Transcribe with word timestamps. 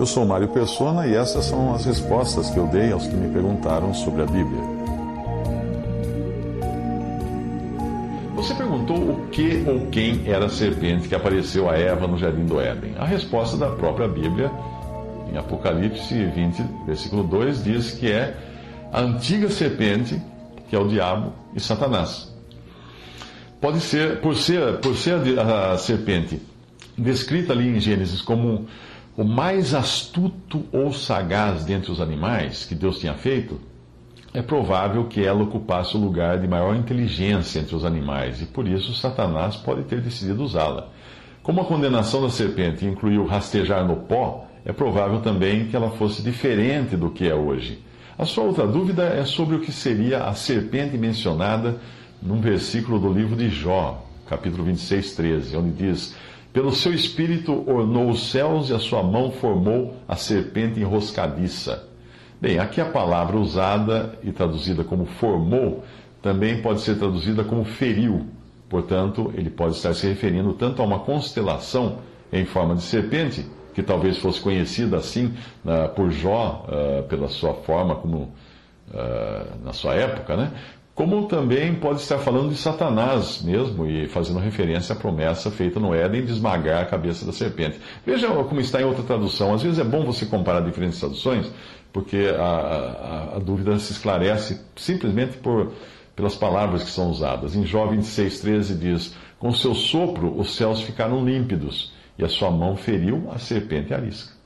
Eu 0.00 0.06
sou 0.06 0.24
Mário 0.24 0.48
Persona 0.48 1.06
e 1.06 1.14
essas 1.14 1.44
são 1.44 1.74
as 1.74 1.84
respostas 1.84 2.48
que 2.48 2.56
eu 2.56 2.66
dei 2.68 2.90
aos 2.90 3.06
que 3.06 3.14
me 3.14 3.30
perguntaram 3.30 3.92
sobre 3.92 4.22
a 4.22 4.24
Bíblia. 4.24 4.62
Você 8.34 8.54
perguntou 8.54 8.96
o 8.96 9.28
que 9.28 9.62
ou 9.68 9.88
quem 9.88 10.22
era 10.24 10.46
a 10.46 10.48
serpente 10.48 11.06
que 11.06 11.14
apareceu 11.14 11.68
a 11.68 11.76
Eva 11.76 12.06
no 12.06 12.16
jardim 12.16 12.46
do 12.46 12.58
Éden. 12.58 12.94
A 12.98 13.04
resposta 13.04 13.58
da 13.58 13.68
própria 13.72 14.08
Bíblia, 14.08 14.50
em 15.30 15.36
Apocalipse 15.36 16.14
20, 16.14 16.64
versículo 16.86 17.22
2, 17.22 17.62
diz 17.62 17.90
que 17.90 18.10
é 18.10 18.34
a 18.90 19.02
antiga 19.02 19.50
serpente, 19.50 20.18
que 20.70 20.74
é 20.74 20.78
o 20.78 20.88
diabo 20.88 21.34
e 21.54 21.60
Satanás. 21.60 22.34
Pode 23.60 23.80
ser, 23.80 24.22
por 24.22 24.34
ser, 24.34 24.78
por 24.78 24.96
ser 24.96 25.38
a, 25.38 25.72
a 25.72 25.76
serpente 25.76 26.40
descrita 26.96 27.52
ali 27.52 27.68
em 27.68 27.78
Gênesis 27.78 28.22
como 28.22 28.66
o 29.20 29.24
mais 29.24 29.74
astuto 29.74 30.64
ou 30.72 30.94
sagaz 30.94 31.66
dentre 31.66 31.92
os 31.92 32.00
animais 32.00 32.64
que 32.64 32.74
Deus 32.74 32.98
tinha 32.98 33.12
feito, 33.12 33.60
é 34.32 34.40
provável 34.40 35.04
que 35.08 35.22
ela 35.22 35.42
ocupasse 35.42 35.94
o 35.94 36.00
lugar 36.00 36.38
de 36.38 36.48
maior 36.48 36.74
inteligência 36.74 37.60
entre 37.60 37.76
os 37.76 37.84
animais 37.84 38.40
e 38.40 38.46
por 38.46 38.66
isso 38.66 38.94
Satanás 38.94 39.56
pode 39.56 39.82
ter 39.82 40.00
decidido 40.00 40.42
usá-la. 40.42 40.88
Como 41.42 41.60
a 41.60 41.66
condenação 41.66 42.22
da 42.22 42.30
serpente 42.30 42.86
incluiu 42.86 43.26
rastejar 43.26 43.86
no 43.86 43.96
pó, 43.96 44.46
é 44.64 44.72
provável 44.72 45.20
também 45.20 45.66
que 45.66 45.76
ela 45.76 45.90
fosse 45.90 46.22
diferente 46.22 46.96
do 46.96 47.10
que 47.10 47.28
é 47.28 47.34
hoje. 47.34 47.78
A 48.16 48.24
sua 48.24 48.44
outra 48.44 48.66
dúvida 48.66 49.02
é 49.02 49.26
sobre 49.26 49.54
o 49.54 49.60
que 49.60 49.70
seria 49.70 50.24
a 50.24 50.32
serpente 50.32 50.96
mencionada 50.96 51.78
num 52.22 52.40
versículo 52.40 52.98
do 52.98 53.12
livro 53.12 53.36
de 53.36 53.50
Jó, 53.50 54.02
capítulo 54.26 54.64
26, 54.64 55.12
13, 55.14 55.56
onde 55.58 55.72
diz: 55.72 56.16
Pelo 56.52 56.72
seu 56.72 56.92
espírito 56.92 57.64
ornou 57.70 58.10
os 58.10 58.30
céus 58.30 58.70
e 58.70 58.74
a 58.74 58.78
sua 58.78 59.02
mão 59.02 59.30
formou 59.30 59.94
a 60.08 60.16
serpente 60.16 60.80
enroscadiça. 60.80 61.88
Bem, 62.40 62.58
aqui 62.58 62.80
a 62.80 62.86
palavra 62.86 63.36
usada 63.36 64.18
e 64.22 64.32
traduzida 64.32 64.82
como 64.82 65.04
formou 65.04 65.84
também 66.20 66.60
pode 66.60 66.80
ser 66.80 66.98
traduzida 66.98 67.44
como 67.44 67.64
feriu. 67.64 68.26
Portanto, 68.68 69.32
ele 69.36 69.50
pode 69.50 69.76
estar 69.76 69.94
se 69.94 70.06
referindo 70.08 70.52
tanto 70.54 70.82
a 70.82 70.84
uma 70.84 71.00
constelação 71.00 71.98
em 72.32 72.44
forma 72.44 72.74
de 72.74 72.82
serpente, 72.82 73.46
que 73.74 73.82
talvez 73.82 74.18
fosse 74.18 74.40
conhecida 74.40 74.96
assim 74.96 75.34
uh, 75.64 75.88
por 75.94 76.10
Jó, 76.10 76.66
uh, 76.66 77.02
pela 77.04 77.28
sua 77.28 77.54
forma 77.54 77.94
como 77.96 78.32
uh, 78.92 79.64
na 79.64 79.72
sua 79.72 79.94
época, 79.94 80.36
né? 80.36 80.52
Como 81.00 81.26
também 81.28 81.74
pode 81.76 82.02
estar 82.02 82.18
falando 82.18 82.50
de 82.50 82.56
Satanás 82.56 83.40
mesmo, 83.40 83.86
e 83.86 84.06
fazendo 84.06 84.38
referência 84.38 84.92
à 84.92 84.96
promessa 84.96 85.50
feita 85.50 85.80
no 85.80 85.94
Éden 85.94 86.26
de 86.26 86.30
esmagar 86.30 86.82
a 86.82 86.84
cabeça 86.84 87.24
da 87.24 87.32
serpente. 87.32 87.80
Veja 88.04 88.28
como 88.28 88.60
está 88.60 88.82
em 88.82 88.84
outra 88.84 89.02
tradução. 89.02 89.54
Às 89.54 89.62
vezes 89.62 89.78
é 89.78 89.82
bom 89.82 90.04
você 90.04 90.26
comparar 90.26 90.60
diferentes 90.60 91.00
traduções, 91.00 91.50
porque 91.90 92.30
a, 92.38 92.44
a, 92.44 93.36
a 93.36 93.38
dúvida 93.38 93.78
se 93.78 93.92
esclarece 93.92 94.60
simplesmente 94.76 95.38
por, 95.38 95.72
pelas 96.14 96.34
palavras 96.34 96.84
que 96.84 96.90
são 96.90 97.08
usadas. 97.08 97.56
Em 97.56 97.64
Jó 97.64 97.86
26, 97.86 98.40
13 98.40 98.74
diz: 98.74 99.16
Com 99.38 99.54
seu 99.54 99.74
sopro 99.74 100.38
os 100.38 100.54
céus 100.54 100.82
ficaram 100.82 101.24
límpidos, 101.24 101.94
e 102.18 102.24
a 102.26 102.28
sua 102.28 102.50
mão 102.50 102.76
feriu 102.76 103.26
a 103.34 103.38
serpente 103.38 103.94
arisca. 103.94 104.38